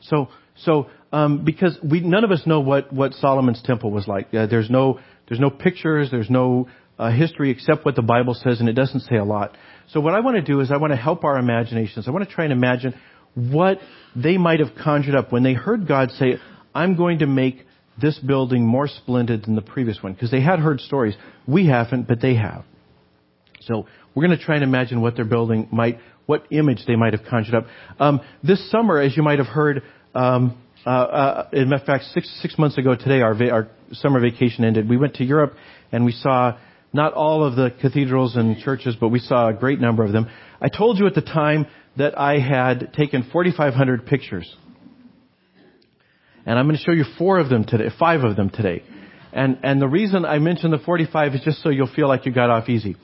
So, 0.02 0.28
so 0.56 0.88
um, 1.12 1.44
because 1.44 1.78
we 1.82 2.00
none 2.00 2.24
of 2.24 2.30
us 2.30 2.42
know 2.46 2.60
what 2.60 2.92
what 2.92 3.14
Solomon's 3.14 3.62
temple 3.62 3.90
was 3.90 4.06
like. 4.06 4.32
Uh, 4.34 4.46
there's 4.46 4.70
no 4.70 5.00
there's 5.28 5.40
no 5.40 5.50
pictures. 5.50 6.10
There's 6.10 6.30
no 6.30 6.68
uh, 6.98 7.10
history 7.10 7.50
except 7.50 7.84
what 7.84 7.96
the 7.96 8.02
Bible 8.02 8.34
says, 8.34 8.60
and 8.60 8.68
it 8.68 8.74
doesn't 8.74 9.00
say 9.00 9.16
a 9.16 9.24
lot. 9.24 9.56
So 9.88 10.00
what 10.00 10.14
I 10.14 10.20
want 10.20 10.36
to 10.36 10.42
do 10.42 10.60
is 10.60 10.70
I 10.70 10.76
want 10.76 10.92
to 10.92 10.96
help 10.96 11.24
our 11.24 11.38
imaginations. 11.38 12.06
I 12.06 12.10
want 12.10 12.28
to 12.28 12.34
try 12.34 12.44
and 12.44 12.52
imagine 12.52 12.94
what 13.34 13.78
they 14.14 14.36
might 14.36 14.60
have 14.60 14.70
conjured 14.82 15.14
up 15.14 15.32
when 15.32 15.42
they 15.42 15.54
heard 15.54 15.86
God 15.88 16.10
say, 16.12 16.38
"I'm 16.74 16.96
going 16.96 17.20
to 17.20 17.26
make 17.26 17.66
this 18.00 18.18
building 18.18 18.66
more 18.66 18.86
splendid 18.86 19.44
than 19.44 19.56
the 19.56 19.62
previous 19.62 20.02
one," 20.02 20.12
because 20.12 20.30
they 20.30 20.40
had 20.40 20.58
heard 20.58 20.80
stories. 20.80 21.16
We 21.46 21.66
haven't, 21.66 22.06
but 22.06 22.20
they 22.20 22.34
have. 22.34 22.64
So 23.62 23.86
we're 24.14 24.26
going 24.26 24.38
to 24.38 24.44
try 24.44 24.56
and 24.56 24.64
imagine 24.64 25.00
what 25.00 25.16
their 25.16 25.24
building 25.24 25.68
might, 25.70 25.98
what 26.26 26.46
image 26.50 26.84
they 26.86 26.96
might 26.96 27.12
have 27.12 27.24
conjured 27.28 27.54
up. 27.54 27.66
Um, 27.98 28.20
this 28.42 28.70
summer, 28.70 29.00
as 29.00 29.16
you 29.16 29.22
might 29.22 29.38
have 29.38 29.48
heard, 29.48 29.82
um, 30.14 30.60
uh, 30.86 30.88
uh, 30.90 31.48
in 31.52 31.70
fact, 31.84 32.04
six 32.14 32.30
six 32.40 32.58
months 32.58 32.78
ago 32.78 32.94
today, 32.94 33.20
our 33.20 33.34
va- 33.34 33.50
our 33.50 33.68
summer 33.92 34.20
vacation 34.20 34.64
ended. 34.64 34.88
We 34.88 34.96
went 34.96 35.14
to 35.14 35.24
Europe 35.24 35.54
and 35.92 36.04
we 36.04 36.12
saw 36.12 36.58
not 36.92 37.12
all 37.12 37.44
of 37.44 37.54
the 37.56 37.70
cathedrals 37.80 38.36
and 38.36 38.58
churches, 38.58 38.96
but 38.98 39.08
we 39.08 39.18
saw 39.18 39.48
a 39.48 39.52
great 39.52 39.80
number 39.80 40.04
of 40.04 40.12
them. 40.12 40.28
I 40.60 40.68
told 40.68 40.98
you 40.98 41.06
at 41.06 41.14
the 41.14 41.22
time 41.22 41.66
that 41.96 42.18
I 42.18 42.38
had 42.38 42.92
taken 42.94 43.28
4,500 43.30 44.06
pictures, 44.06 44.56
and 46.46 46.58
I'm 46.58 46.66
going 46.66 46.76
to 46.76 46.82
show 46.82 46.92
you 46.92 47.04
four 47.18 47.38
of 47.38 47.48
them 47.48 47.64
today, 47.64 47.88
five 47.98 48.22
of 48.22 48.36
them 48.36 48.50
today. 48.50 48.82
And 49.32 49.58
and 49.62 49.80
the 49.80 49.88
reason 49.88 50.24
I 50.24 50.38
mentioned 50.38 50.72
the 50.72 50.78
45 50.78 51.34
is 51.34 51.40
just 51.44 51.62
so 51.62 51.68
you'll 51.68 51.92
feel 51.94 52.08
like 52.08 52.26
you 52.26 52.32
got 52.32 52.50
off 52.50 52.68
easy. 52.68 52.96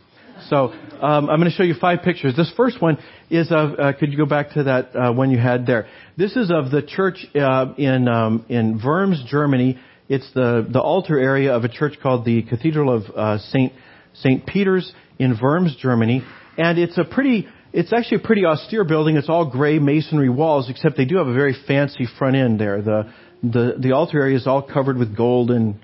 So 0.48 0.72
um, 1.00 1.28
I'm 1.30 1.40
going 1.40 1.50
to 1.50 1.56
show 1.56 1.62
you 1.62 1.74
five 1.80 2.02
pictures. 2.02 2.36
This 2.36 2.52
first 2.56 2.80
one 2.80 2.98
is 3.30 3.50
of. 3.50 3.78
Uh, 3.78 3.92
could 3.98 4.12
you 4.12 4.18
go 4.18 4.26
back 4.26 4.50
to 4.52 4.64
that 4.64 4.94
uh, 4.94 5.12
one 5.12 5.30
you 5.30 5.38
had 5.38 5.66
there? 5.66 5.88
This 6.16 6.36
is 6.36 6.50
of 6.50 6.70
the 6.70 6.82
church 6.82 7.24
uh, 7.34 7.74
in 7.76 8.06
um, 8.06 8.44
in 8.48 8.80
Worms, 8.84 9.22
Germany. 9.28 9.78
It's 10.08 10.30
the 10.34 10.66
the 10.70 10.80
altar 10.80 11.18
area 11.18 11.54
of 11.54 11.64
a 11.64 11.68
church 11.68 11.94
called 12.02 12.24
the 12.24 12.42
Cathedral 12.42 12.94
of 12.94 13.04
uh, 13.16 13.38
Saint 13.50 13.72
Saint 14.14 14.46
Peter's 14.46 14.92
in 15.18 15.38
Worms, 15.40 15.74
Germany, 15.80 16.22
and 16.56 16.78
it's 16.78 16.98
a 16.98 17.04
pretty. 17.04 17.48
It's 17.72 17.92
actually 17.92 18.18
a 18.22 18.26
pretty 18.26 18.46
austere 18.46 18.84
building. 18.84 19.16
It's 19.16 19.28
all 19.28 19.50
gray 19.50 19.78
masonry 19.78 20.30
walls, 20.30 20.70
except 20.70 20.96
they 20.96 21.04
do 21.04 21.18
have 21.18 21.26
a 21.26 21.34
very 21.34 21.54
fancy 21.66 22.06
front 22.18 22.36
end 22.36 22.60
there. 22.60 22.80
The 22.80 23.12
the 23.42 23.74
the 23.78 23.92
altar 23.92 24.20
area 24.20 24.36
is 24.36 24.46
all 24.46 24.62
covered 24.62 24.96
with 24.96 25.16
gold 25.16 25.50
and 25.50 25.78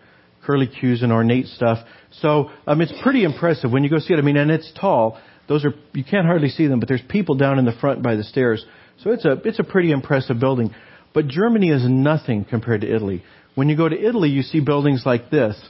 curlicues 0.46 1.02
and 1.02 1.12
ornate 1.12 1.46
stuff. 1.46 1.78
So 2.20 2.50
um, 2.66 2.80
it's 2.80 2.92
pretty 3.02 3.24
impressive 3.24 3.70
when 3.70 3.84
you 3.84 3.90
go 3.90 3.98
see 3.98 4.14
it. 4.14 4.18
I 4.18 4.22
mean, 4.22 4.36
and 4.36 4.50
it's 4.50 4.70
tall. 4.78 5.20
Those 5.48 5.64
are 5.64 5.72
you 5.92 6.04
can't 6.04 6.26
hardly 6.26 6.48
see 6.48 6.66
them, 6.66 6.80
but 6.80 6.88
there's 6.88 7.02
people 7.08 7.36
down 7.36 7.58
in 7.58 7.64
the 7.64 7.72
front 7.72 8.02
by 8.02 8.16
the 8.16 8.24
stairs. 8.24 8.64
So 9.02 9.10
it's 9.10 9.24
a 9.24 9.32
it's 9.44 9.58
a 9.58 9.64
pretty 9.64 9.90
impressive 9.90 10.38
building. 10.38 10.74
But 11.14 11.28
Germany 11.28 11.68
is 11.68 11.82
nothing 11.86 12.44
compared 12.44 12.80
to 12.82 12.94
Italy. 12.94 13.22
When 13.54 13.68
you 13.68 13.76
go 13.76 13.88
to 13.88 13.98
Italy, 13.98 14.30
you 14.30 14.42
see 14.42 14.60
buildings 14.60 15.02
like 15.04 15.30
this. 15.30 15.60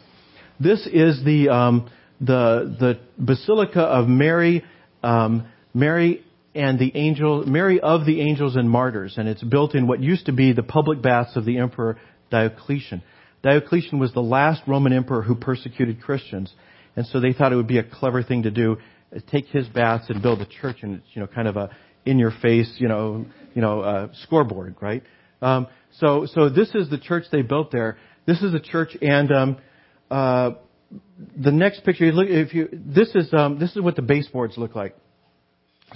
this 0.60 0.86
is 0.86 1.24
the 1.24 1.48
um, 1.48 1.90
the 2.20 2.76
the 2.78 3.00
Basilica 3.18 3.80
of 3.80 4.08
Mary, 4.08 4.64
um, 5.02 5.46
Mary 5.74 6.24
and 6.54 6.78
the 6.78 6.92
angel, 6.94 7.44
Mary 7.46 7.80
of 7.80 8.04
the 8.04 8.20
angels 8.20 8.56
and 8.56 8.68
martyrs, 8.68 9.14
and 9.16 9.28
it's 9.28 9.42
built 9.42 9.74
in 9.74 9.86
what 9.86 10.00
used 10.00 10.26
to 10.26 10.32
be 10.32 10.52
the 10.52 10.62
public 10.62 11.02
baths 11.02 11.34
of 11.34 11.44
the 11.44 11.58
Emperor 11.58 11.98
Diocletian. 12.30 13.02
Diocletian 13.42 13.98
was 13.98 14.12
the 14.12 14.22
last 14.22 14.62
Roman 14.66 14.92
emperor 14.92 15.22
who 15.22 15.34
persecuted 15.34 16.00
Christians, 16.00 16.52
and 16.96 17.06
so 17.06 17.20
they 17.20 17.32
thought 17.32 17.52
it 17.52 17.56
would 17.56 17.66
be 17.66 17.78
a 17.78 17.84
clever 17.84 18.22
thing 18.22 18.44
to 18.44 18.50
do, 18.50 18.78
take 19.30 19.46
his 19.46 19.66
baths 19.68 20.06
and 20.08 20.22
build 20.22 20.40
a 20.40 20.46
church, 20.46 20.78
and 20.82 20.96
it's 20.96 21.06
you 21.14 21.20
know 21.20 21.26
kind 21.26 21.48
of 21.48 21.56
a 21.56 21.70
in 22.04 22.18
your 22.18 22.32
face, 22.42 22.72
you 22.78 22.88
know, 22.88 23.26
you 23.54 23.62
know, 23.62 23.80
uh, 23.80 24.08
scoreboard, 24.22 24.76
right? 24.80 25.02
Um, 25.40 25.66
so 25.98 26.26
so 26.26 26.48
this 26.48 26.70
is 26.74 26.90
the 26.90 26.98
church 26.98 27.24
they 27.30 27.42
built 27.42 27.70
there. 27.70 27.98
This 28.26 28.42
is 28.42 28.52
the 28.52 28.60
church, 28.60 28.96
and 29.00 29.32
um, 29.32 29.56
uh, 30.10 30.50
the 31.36 31.50
next 31.50 31.84
picture, 31.84 32.06
you 32.06 32.12
look, 32.12 32.28
if 32.28 32.54
you 32.54 32.68
this 32.72 33.14
is 33.14 33.32
um, 33.32 33.58
this 33.58 33.70
is 33.76 33.82
what 33.82 33.96
the 33.96 34.02
baseboards 34.02 34.56
look 34.56 34.74
like. 34.74 34.96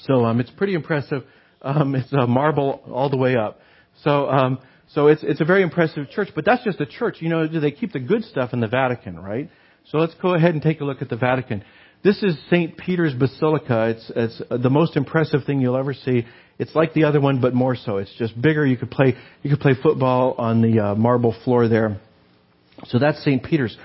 So 0.00 0.24
um, 0.24 0.40
it's 0.40 0.50
pretty 0.50 0.74
impressive. 0.74 1.22
Um, 1.62 1.94
it's 1.94 2.12
a 2.12 2.26
marble 2.26 2.82
all 2.92 3.08
the 3.08 3.16
way 3.16 3.36
up. 3.36 3.60
So 4.02 4.28
um, 4.28 4.58
so 4.88 5.08
it's 5.08 5.22
it's 5.22 5.40
a 5.40 5.44
very 5.44 5.62
impressive 5.62 6.10
church. 6.10 6.28
But 6.34 6.44
that's 6.44 6.64
just 6.64 6.80
a 6.80 6.86
church. 6.86 7.16
You 7.20 7.28
know, 7.28 7.46
do 7.46 7.60
they 7.60 7.70
keep 7.70 7.92
the 7.92 8.00
good 8.00 8.24
stuff 8.24 8.52
in 8.52 8.60
the 8.60 8.68
Vatican, 8.68 9.18
right? 9.18 9.50
So 9.90 9.98
let's 9.98 10.14
go 10.14 10.34
ahead 10.34 10.54
and 10.54 10.62
take 10.62 10.80
a 10.80 10.84
look 10.84 11.02
at 11.02 11.08
the 11.08 11.16
Vatican. 11.16 11.64
This 12.02 12.22
is 12.22 12.36
St. 12.50 12.76
Peter's 12.76 13.14
Basilica. 13.14 13.88
It's 13.90 14.12
it's 14.14 14.42
the 14.50 14.70
most 14.70 14.96
impressive 14.96 15.44
thing 15.44 15.60
you'll 15.60 15.76
ever 15.76 15.94
see. 15.94 16.24
It's 16.58 16.74
like 16.74 16.94
the 16.94 17.04
other 17.04 17.20
one, 17.20 17.40
but 17.40 17.52
more 17.52 17.76
so. 17.76 17.98
It's 17.98 18.14
just 18.18 18.40
bigger. 18.40 18.64
You 18.64 18.76
could 18.76 18.90
play 18.90 19.14
you 19.42 19.50
could 19.50 19.60
play 19.60 19.74
football 19.80 20.34
on 20.38 20.62
the 20.62 20.80
uh, 20.80 20.94
marble 20.94 21.34
floor 21.44 21.68
there. 21.68 22.00
So 22.84 22.98
that's 22.98 23.22
St. 23.24 23.42
Peter's. 23.42 23.76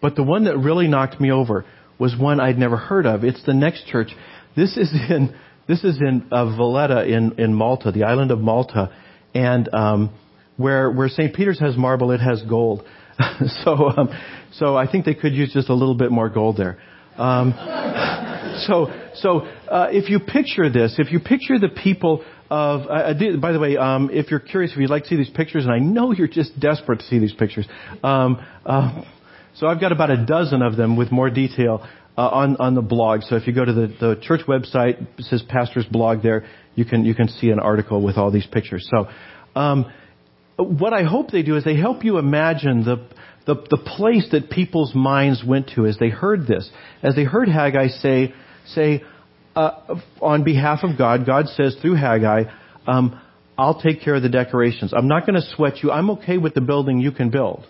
But 0.00 0.16
the 0.16 0.22
one 0.22 0.44
that 0.44 0.58
really 0.58 0.88
knocked 0.88 1.20
me 1.20 1.30
over 1.30 1.64
was 1.98 2.16
one 2.18 2.40
I'd 2.40 2.58
never 2.58 2.76
heard 2.76 3.06
of. 3.06 3.24
It's 3.24 3.44
the 3.46 3.54
next 3.54 3.86
church. 3.86 4.08
This 4.56 4.76
is 4.76 4.90
in 4.92 5.34
this 5.68 5.84
is 5.84 5.98
in 6.00 6.26
uh, 6.32 6.56
Valletta 6.56 7.06
in, 7.06 7.38
in 7.38 7.54
Malta, 7.54 7.92
the 7.92 8.04
island 8.04 8.32
of 8.32 8.40
Malta, 8.40 8.92
and 9.32 9.72
um, 9.72 10.10
where 10.56 10.90
where 10.90 11.08
St. 11.08 11.34
Peter's 11.34 11.58
has 11.60 11.76
marble, 11.76 12.10
it 12.10 12.20
has 12.20 12.42
gold. 12.48 12.84
so 13.64 13.88
um, 13.88 14.08
so 14.52 14.76
I 14.76 14.90
think 14.90 15.04
they 15.04 15.14
could 15.14 15.34
use 15.34 15.52
just 15.52 15.68
a 15.68 15.74
little 15.74 15.94
bit 15.94 16.10
more 16.10 16.28
gold 16.28 16.56
there. 16.56 16.78
Um, 17.16 17.52
so 18.66 18.88
so 19.14 19.40
uh, 19.70 19.88
if 19.90 20.08
you 20.10 20.20
picture 20.20 20.70
this, 20.70 20.96
if 20.98 21.12
you 21.12 21.20
picture 21.20 21.58
the 21.58 21.68
people 21.68 22.24
of, 22.50 22.82
uh, 22.82 23.14
by 23.40 23.52
the 23.52 23.58
way, 23.58 23.78
um, 23.78 24.10
if 24.12 24.30
you're 24.30 24.40
curious, 24.40 24.72
if 24.72 24.78
you'd 24.78 24.90
like 24.90 25.04
to 25.04 25.08
see 25.08 25.16
these 25.16 25.30
pictures, 25.30 25.64
and 25.64 25.72
I 25.72 25.78
know 25.78 26.12
you're 26.12 26.28
just 26.28 26.58
desperate 26.60 27.00
to 27.00 27.06
see 27.06 27.18
these 27.18 27.32
pictures, 27.32 27.66
um, 28.04 28.44
uh, 28.66 29.04
so 29.54 29.66
I've 29.66 29.80
got 29.80 29.92
about 29.92 30.10
a 30.10 30.24
dozen 30.24 30.60
of 30.60 30.76
them 30.76 30.96
with 30.96 31.10
more 31.10 31.30
detail 31.30 31.86
uh, 32.16 32.28
on 32.28 32.56
on 32.56 32.74
the 32.74 32.82
blog. 32.82 33.22
So 33.22 33.36
if 33.36 33.46
you 33.46 33.54
go 33.54 33.64
to 33.64 33.72
the, 33.72 33.86
the 33.86 34.20
church 34.20 34.42
website, 34.46 35.00
it 35.18 35.24
says 35.24 35.42
pastor's 35.48 35.86
blog 35.86 36.22
there, 36.22 36.44
you 36.74 36.84
can 36.84 37.04
you 37.04 37.14
can 37.14 37.28
see 37.28 37.50
an 37.50 37.58
article 37.58 38.02
with 38.02 38.16
all 38.16 38.30
these 38.30 38.46
pictures. 38.46 38.88
So 38.90 39.08
um, 39.58 39.90
what 40.56 40.92
I 40.92 41.02
hope 41.04 41.30
they 41.30 41.42
do 41.42 41.56
is 41.56 41.64
they 41.64 41.76
help 41.76 42.04
you 42.04 42.18
imagine 42.18 42.84
the 42.84 43.06
the, 43.44 43.56
the 43.70 43.78
place 43.78 44.28
that 44.30 44.50
people's 44.50 44.94
minds 44.94 45.42
went 45.44 45.70
to 45.74 45.84
as 45.86 45.98
they 45.98 46.10
heard 46.10 46.46
this, 46.46 46.70
as 47.02 47.16
they 47.16 47.24
heard 47.24 47.48
Haggai 47.48 47.88
say 47.88 48.34
say 48.66 49.02
uh, 49.56 49.96
on 50.20 50.44
behalf 50.44 50.80
of 50.82 50.96
God. 50.96 51.26
God 51.26 51.48
says 51.48 51.76
through 51.80 51.96
Haggai. 51.96 52.44
Um, 52.86 53.20
I'll 53.58 53.80
take 53.80 54.00
care 54.00 54.14
of 54.14 54.22
the 54.22 54.28
decorations. 54.28 54.92
I'm 54.96 55.08
not 55.08 55.26
going 55.26 55.40
to 55.40 55.46
sweat 55.54 55.82
you. 55.82 55.90
I'm 55.90 56.10
okay 56.10 56.38
with 56.38 56.54
the 56.54 56.60
building 56.60 57.00
you 57.00 57.12
can 57.12 57.30
build. 57.30 57.66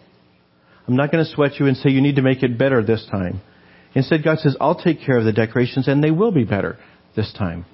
I'm 0.87 0.97
not 0.97 1.11
going 1.11 1.25
to 1.25 1.31
sweat 1.31 1.59
you 1.59 1.67
and 1.67 1.77
say 1.77 1.91
you 1.91 2.01
need 2.01 2.17
to 2.17 2.23
make 2.23 2.43
it 2.43 2.57
better 2.57 2.83
this 2.85 3.07
time. 3.11 3.41
Instead, 3.95 4.25
God 4.25 4.39
says, 4.39 4.57
I'll 4.61 4.81
take 4.81 5.01
care 5.05 5.19
of 5.19 5.25
the 5.25 5.33
decorations 5.33 5.89
and 5.89 6.03
they 6.03 6.11
will 6.11 6.33
be 6.33 6.45
better 6.45 6.79
this 7.15 7.33
time. 7.37 7.67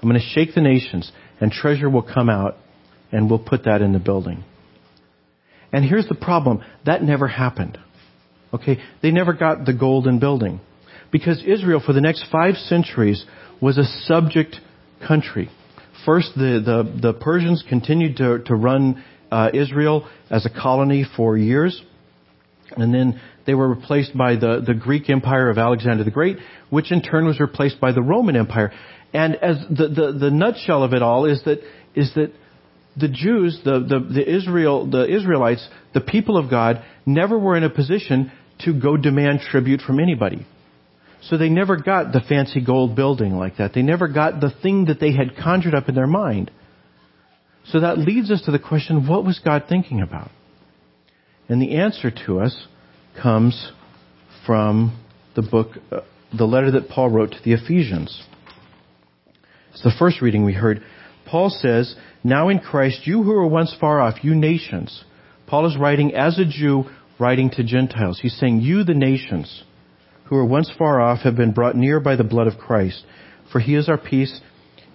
I'm 0.00 0.08
going 0.08 0.20
to 0.20 0.26
shake 0.26 0.54
the 0.54 0.60
nations 0.60 1.10
and 1.40 1.50
treasure 1.50 1.90
will 1.90 2.02
come 2.02 2.28
out 2.28 2.56
and 3.12 3.30
we'll 3.30 3.38
put 3.38 3.64
that 3.64 3.82
in 3.82 3.92
the 3.92 3.98
building. 3.98 4.44
And 5.72 5.84
here's 5.84 6.08
the 6.08 6.14
problem. 6.14 6.62
That 6.84 7.02
never 7.02 7.28
happened. 7.28 7.78
Okay? 8.52 8.78
They 9.02 9.10
never 9.10 9.32
got 9.32 9.64
the 9.64 9.72
golden 9.72 10.18
building. 10.18 10.60
Because 11.12 11.42
Israel, 11.46 11.82
for 11.84 11.92
the 11.92 12.00
next 12.00 12.24
five 12.30 12.54
centuries, 12.54 13.24
was 13.60 13.78
a 13.78 13.84
subject 13.84 14.56
country. 15.06 15.50
First, 16.04 16.32
the, 16.34 16.62
the, 16.64 17.00
the 17.00 17.12
Persians 17.14 17.64
continued 17.68 18.16
to, 18.18 18.40
to 18.44 18.54
run 18.54 19.04
uh, 19.30 19.50
Israel 19.52 20.08
as 20.30 20.46
a 20.46 20.50
colony 20.50 21.04
for 21.16 21.36
years. 21.36 21.82
And 22.76 22.92
then 22.92 23.20
they 23.46 23.54
were 23.54 23.68
replaced 23.68 24.16
by 24.16 24.36
the, 24.36 24.62
the 24.66 24.74
Greek 24.74 25.08
Empire 25.08 25.50
of 25.50 25.58
Alexander 25.58 26.04
the 26.04 26.10
Great, 26.10 26.38
which 26.70 26.90
in 26.92 27.02
turn 27.02 27.26
was 27.26 27.40
replaced 27.40 27.80
by 27.80 27.92
the 27.92 28.02
Roman 28.02 28.36
Empire. 28.36 28.72
And 29.12 29.36
as 29.36 29.56
the, 29.70 29.88
the, 29.88 30.18
the 30.18 30.30
nutshell 30.30 30.82
of 30.82 30.92
it 30.92 31.02
all 31.02 31.26
is 31.26 31.42
that, 31.44 31.60
is 31.94 32.12
that 32.14 32.32
the 32.96 33.08
Jews, 33.08 33.60
the, 33.64 33.80
the, 33.80 34.14
the 34.14 34.36
Israel, 34.36 34.90
the 34.90 35.04
Israelites, 35.04 35.66
the 35.94 36.00
people 36.00 36.36
of 36.36 36.50
God, 36.50 36.82
never 37.04 37.38
were 37.38 37.56
in 37.56 37.64
a 37.64 37.70
position 37.70 38.32
to 38.64 38.78
go 38.78 38.96
demand 38.96 39.40
tribute 39.40 39.82
from 39.82 40.00
anybody. 40.00 40.46
So 41.22 41.36
they 41.36 41.48
never 41.48 41.76
got 41.76 42.12
the 42.12 42.20
fancy 42.20 42.64
gold 42.64 42.94
building 42.94 43.32
like 43.32 43.56
that. 43.58 43.74
They 43.74 43.82
never 43.82 44.08
got 44.08 44.40
the 44.40 44.52
thing 44.62 44.86
that 44.86 45.00
they 45.00 45.12
had 45.12 45.36
conjured 45.36 45.74
up 45.74 45.88
in 45.88 45.94
their 45.94 46.06
mind. 46.06 46.50
So 47.66 47.80
that 47.80 47.98
leads 47.98 48.30
us 48.30 48.42
to 48.42 48.52
the 48.52 48.58
question, 48.58 49.08
what 49.08 49.24
was 49.24 49.40
God 49.44 49.64
thinking 49.68 50.00
about? 50.00 50.30
And 51.48 51.60
the 51.60 51.76
answer 51.76 52.12
to 52.26 52.40
us 52.40 52.66
comes 53.20 53.72
from 54.46 55.02
the 55.34 55.42
book, 55.42 55.72
uh, 55.90 56.00
the 56.36 56.44
letter 56.44 56.70
that 56.72 56.88
Paul 56.88 57.10
wrote 57.10 57.32
to 57.32 57.42
the 57.44 57.52
Ephesians. 57.52 58.22
It's 59.72 59.82
the 59.82 59.92
first 59.98 60.22
reading 60.22 60.44
we 60.44 60.54
heard. 60.54 60.82
Paul 61.26 61.50
says, 61.50 61.96
Now 62.26 62.48
in 62.48 62.58
Christ, 62.58 63.06
you 63.06 63.22
who 63.22 63.30
were 63.30 63.46
once 63.46 63.72
far 63.80 64.00
off, 64.00 64.24
you 64.24 64.34
nations. 64.34 65.04
Paul 65.46 65.64
is 65.68 65.78
writing 65.78 66.12
as 66.12 66.40
a 66.40 66.44
Jew, 66.44 66.86
writing 67.20 67.50
to 67.50 67.62
Gentiles. 67.62 68.18
He's 68.20 68.36
saying, 68.36 68.62
You, 68.62 68.82
the 68.82 68.94
nations, 68.94 69.62
who 70.24 70.34
were 70.34 70.44
once 70.44 70.68
far 70.76 71.00
off, 71.00 71.20
have 71.20 71.36
been 71.36 71.52
brought 71.52 71.76
near 71.76 72.00
by 72.00 72.16
the 72.16 72.24
blood 72.24 72.48
of 72.48 72.58
Christ. 72.58 73.04
For 73.52 73.60
he 73.60 73.76
is 73.76 73.88
our 73.88 73.96
peace. 73.96 74.40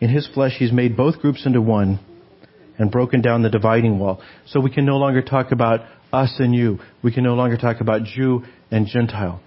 In 0.02 0.10
his 0.10 0.28
flesh, 0.28 0.58
he's 0.60 0.74
made 0.74 0.98
both 0.98 1.20
groups 1.20 1.46
into 1.46 1.62
one 1.62 2.02
and 2.78 2.92
broken 2.92 3.22
down 3.22 3.44
the 3.44 3.50
dividing 3.50 3.98
wall. 3.98 4.22
So 4.48 4.60
we 4.60 4.70
can 4.70 4.86
no 4.86 4.98
longer 4.98 5.22
talk 5.22 5.54
about 5.54 5.86
us 6.12 6.36
and 6.38 6.54
you. 6.54 6.80
We 7.02 7.14
can 7.14 7.24
no 7.24 7.36
longer 7.36 7.56
talk 7.56 7.80
about 7.80 8.04
Jew 8.04 8.44
and 8.70 8.88
Gentile. 8.88 9.42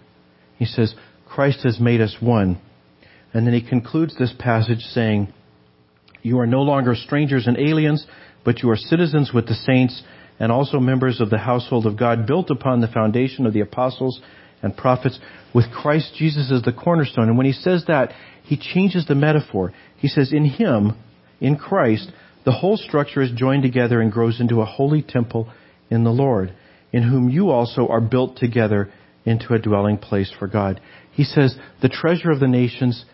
He 0.57 0.65
says, 0.65 0.95
Christ 1.29 1.65
has 1.65 1.79
made 1.79 2.01
us 2.01 2.17
one. 2.19 2.63
And 3.35 3.47
then 3.47 3.53
he 3.53 3.61
concludes 3.61 4.17
this 4.17 4.33
passage 4.39 4.81
saying, 4.81 5.35
You 6.25 6.41
are 6.41 6.47
no 6.47 6.63
longer 6.63 6.95
strangers 6.95 7.47
and 7.47 7.59
aliens, 7.59 8.07
but 8.45 8.63
you 8.63 8.71
are 8.71 8.77
citizens 8.77 9.33
with 9.35 9.47
the 9.47 9.55
saints 9.55 10.03
and 10.41 10.51
also 10.51 10.81
members 10.81 11.21
of 11.21 11.29
the 11.29 11.39
household 11.39 11.87
of 11.87 11.99
God, 11.99 12.27
built 12.27 12.51
upon 12.51 12.81
the 12.81 12.89
foundation 12.89 13.47
of 13.47 13.53
the 13.53 13.61
apostles 13.61 14.21
and 14.63 14.75
prophets, 14.75 15.21
with 15.55 15.71
Christ 15.71 16.15
Jesus 16.19 16.51
as 16.51 16.63
the 16.63 16.73
cornerstone. 16.73 17.29
And 17.29 17.37
when 17.37 17.47
he 17.47 17.53
says 17.53 17.85
that, 17.89 18.13
he 18.43 18.57
changes 18.57 19.07
the 19.07 19.15
metaphor. 19.15 19.75
He 19.99 20.09
says, 20.09 20.33
In 20.33 20.47
him, 20.47 20.97
in 21.41 21.57
Christ, 21.57 22.11
the 22.47 22.53
whole 22.53 22.79
structure 22.79 23.21
is 23.21 23.31
joined 23.37 23.63
together 23.63 24.01
and 24.01 24.11
grows 24.11 24.41
into 24.41 24.63
a 24.63 24.67
holy 24.67 25.03
temple 25.03 25.53
in 25.91 26.05
the 26.05 26.11
Lord, 26.11 26.55
in 26.91 27.03
whom 27.03 27.29
you 27.29 27.51
also 27.51 27.87
are 27.89 28.01
built 28.01 28.39
together 28.39 28.91
into 29.27 29.53
a 29.53 29.59
dwelling 29.59 29.99
place 29.99 30.33
for 30.39 30.49
God. 30.49 30.81
He 31.13 31.25
says, 31.25 31.57
the 31.83 31.89
treasure 31.91 32.31
of 32.31 32.41
the 32.41 32.49
nations 32.49 33.05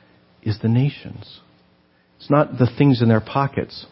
is 0.43 0.61
the 0.63 0.69
nations. 0.69 1.41
It's 2.21 2.31
not 2.31 2.59
the 2.59 2.71
things 2.77 3.01
in 3.01 3.09
their 3.09 3.21
pockets. 3.21 3.87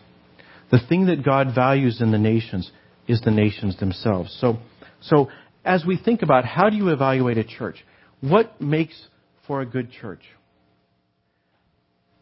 The 0.70 0.78
thing 0.86 1.06
that 1.06 1.24
God 1.24 1.54
values 1.54 2.02
in 2.02 2.10
the 2.10 2.18
nations 2.18 2.70
is 3.06 3.22
the 3.22 3.30
nations 3.30 3.78
themselves. 3.78 4.36
So, 4.38 4.58
so 5.00 5.30
as 5.64 5.84
we 5.86 5.96
think 5.96 6.20
about 6.20 6.44
how 6.44 6.68
do 6.68 6.76
you 6.76 6.90
evaluate 6.90 7.38
a 7.38 7.44
church, 7.44 7.76
what 8.20 8.60
makes 8.60 8.94
for 9.46 9.62
a 9.62 9.66
good 9.66 9.90
church? 9.90 10.20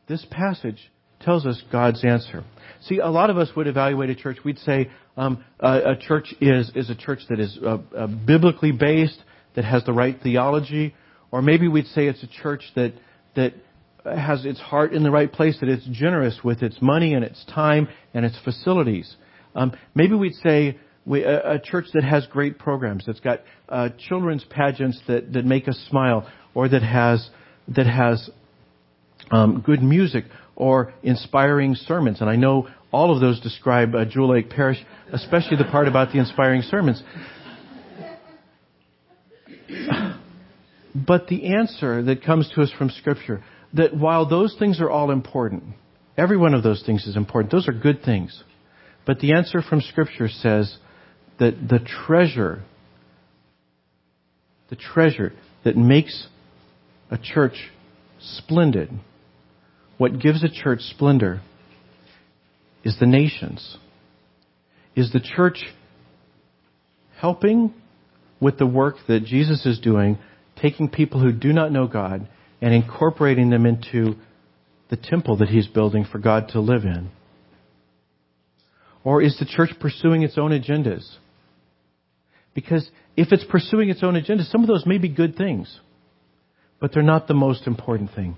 This 0.09 0.25
passage 0.31 0.79
tells 1.21 1.45
us 1.45 1.61
God's 1.73 2.05
answer. 2.05 2.45
See, 2.83 2.99
a 2.99 3.09
lot 3.09 3.31
of 3.31 3.37
us 3.37 3.49
would 3.57 3.67
evaluate 3.67 4.09
a 4.09 4.15
church. 4.15 4.37
We'd 4.45 4.59
say 4.59 4.89
um, 5.17 5.45
a, 5.59 5.93
a, 5.93 5.97
church 5.97 6.33
is 6.41 6.71
is 6.77 6.89
a 6.89 6.95
church 6.95 7.21
that 7.31 7.41
is 7.41 7.59
uh, 7.65 7.79
uh, 7.97 8.07
biblically 8.07 8.71
based, 8.71 9.19
that 9.57 9.65
has 9.65 9.85
the 9.85 9.93
right 9.93 10.17
theology, 10.23 10.95
or 11.33 11.43
maybe 11.43 11.67
we'd 11.67 11.87
say 11.87 12.07
it's 12.07 12.23
a 12.23 12.29
church 12.29 12.63
that 12.77 12.93
that 13.35 13.55
has 14.15 14.45
its 14.45 14.61
heart 14.61 14.93
in 14.93 15.03
the 15.03 15.11
right 15.11 15.33
place, 15.33 15.59
that 15.61 15.69
it's 15.69 15.87
generous 15.91 16.39
with 16.45 16.63
its 16.63 16.77
money 16.81 17.15
and 17.15 17.25
its 17.25 17.45
time 17.47 17.89
and 18.15 18.25
its 18.25 18.39
facilities. 18.45 19.17
Um, 19.55 19.73
maybe 19.95 20.15
we'd 20.15 20.35
say 20.35 20.79
we, 21.05 21.23
a, 21.23 21.55
a, 21.55 21.59
church 21.59 21.87
that 21.95 22.05
has 22.05 22.27
great 22.27 22.59
programs, 22.59 23.05
that's 23.07 23.21
got 23.21 23.41
uh, 23.69 23.89
children's 24.09 24.45
pageants 24.45 25.01
that, 25.07 25.33
that 25.33 25.45
make 25.45 25.69
us 25.69 25.79
smile, 25.89 26.31
or 26.55 26.69
that 26.69 26.83
has 26.83 27.29
that 27.69 27.87
has 27.87 28.29
um, 29.31 29.63
good 29.65 29.83
music, 29.83 30.25
or 30.55 30.93
inspiring 31.03 31.75
sermons. 31.75 32.21
And 32.21 32.31
I 32.31 32.37
know 32.37 32.69
all 32.93 33.15
of 33.15 33.21
those 33.21 33.41
describe 33.41 33.95
uh, 33.95 34.05
Jewel 34.05 34.31
Lake 34.31 34.51
Parish, 34.51 34.79
especially 35.13 35.57
the 35.57 35.65
part 35.65 35.89
about 35.89 36.13
the 36.13 36.19
inspiring 36.19 36.63
sermons. 36.63 37.03
but 40.95 41.27
the 41.29 41.55
answer 41.57 42.03
that 42.05 42.23
comes 42.25 42.51
to 42.55 42.63
us 42.63 42.73
from 42.79 42.91
Scripture, 42.91 43.43
that 43.77 43.97
while 43.97 44.29
those 44.29 44.57
things 44.59 44.81
are 44.81 44.91
all 44.91 45.11
important, 45.11 45.63
every 46.17 46.37
one 46.37 46.55
of 46.55 46.63
those 46.63 46.83
things 46.85 47.07
is 47.07 47.17
important, 47.17 47.53
those 47.53 47.69
are 47.69 47.73
good 47.73 48.03
things. 48.03 48.43
But 49.07 49.21
the 49.21 49.33
answer 49.35 49.63
from 49.63 49.81
Scripture 49.81 50.29
says 50.29 50.77
that 51.39 51.69
the 51.69 51.79
treasure, 52.07 52.65
the 54.71 54.77
treasure 54.77 55.33
that 55.65 55.77
makes 55.77 56.27
a 57.11 57.19
church 57.19 57.71
splendid, 58.19 58.91
what 59.99 60.19
gives 60.21 60.43
a 60.43 60.49
church 60.49 60.81
splendor, 60.81 61.41
is 62.85 62.97
the 62.99 63.07
nations. 63.07 63.79
Is 64.95 65.13
the 65.13 65.21
church 65.21 65.59
helping 67.19 67.75
with 68.41 68.59
the 68.59 68.67
work 68.67 68.97
that 69.09 69.25
Jesus 69.25 69.67
is 69.67 69.79
doing, 69.79 70.19
taking 70.61 70.89
people 70.89 71.21
who 71.21 71.33
do 71.33 71.53
not 71.53 71.73
know 71.73 71.87
God 71.87 72.29
and 72.61 72.75
incorporating 72.75 73.51
them 73.51 73.67
into 73.67 74.17
the 74.89 74.97
temple 74.97 75.39
that 75.39 75.49
he's 75.49 75.67
building 75.67 76.07
for 76.11 76.19
God 76.19 76.49
to 76.51 76.61
live 76.61 76.85
in? 76.85 77.11
Or 79.05 79.23
is 79.23 79.39
the 79.39 79.47
church 79.47 79.71
pursuing 79.81 80.23
its 80.23 80.37
own 80.37 80.51
agendas? 80.51 81.07
Because 82.55 82.89
if 83.17 83.33
it's 83.33 83.45
pursuing 83.45 83.91
its 83.91 84.03
own 84.03 84.17
agenda, 84.17 84.45
some 84.45 84.63
of 84.63 84.69
those 84.69 84.87
may 84.87 84.99
be 84.99 85.09
good 85.09 85.37
things, 85.37 85.81
but 86.81 86.93
they're 86.93 87.03
not 87.03 87.29
the 87.29 87.35
most 87.35 87.67
important 87.67 88.11
thing. 88.15 88.37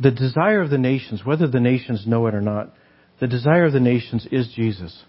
The 0.00 0.10
desire 0.10 0.60
of 0.60 0.70
the 0.70 0.78
nations, 0.78 1.24
whether 1.24 1.46
the 1.46 1.60
nations 1.60 2.06
know 2.06 2.26
it 2.26 2.34
or 2.34 2.40
not, 2.40 2.74
the 3.20 3.26
desire 3.26 3.66
of 3.66 3.72
the 3.72 3.80
nations 3.80 4.26
is 4.30 4.52
Jesus. 4.54 5.04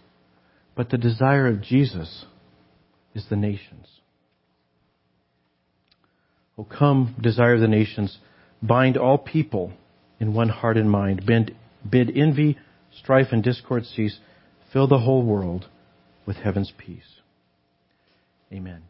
But 0.76 0.90
the 0.90 0.98
desire 0.98 1.48
of 1.48 1.62
Jesus 1.62 2.26
is 3.14 3.26
the 3.30 3.36
nations. 3.36 3.88
Oh, 6.58 6.64
come, 6.64 7.16
desire 7.22 7.56
of 7.56 7.62
the 7.62 7.68
nations, 7.68 8.18
bind 8.62 8.98
all 8.98 9.18
people 9.18 9.74
in 10.20 10.34
one 10.34 10.50
heart 10.50 10.78
and 10.78 10.90
mind, 10.90 11.26
bend 11.26 11.54
Bid 11.90 12.18
envy, 12.18 12.58
strife, 12.98 13.28
and 13.32 13.44
discord 13.44 13.86
cease. 13.86 14.18
Fill 14.74 14.88
the 14.88 15.00
whole 15.00 15.24
world 15.24 15.68
with 16.26 16.38
heaven's 16.38 16.74
peace. 16.78 17.20
Amen. 18.52 18.84